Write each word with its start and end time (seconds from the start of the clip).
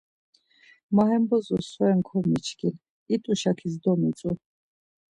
Ma 0.93 1.03
hem 1.09 1.23
bozo 1.29 1.57
so 1.69 1.83
ren 1.89 1.99
komiçkin, 2.07 2.75
it̆u 3.13 3.33
şakis 3.41 3.75
domitzu. 3.83 4.31